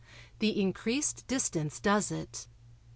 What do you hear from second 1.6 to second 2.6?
does it.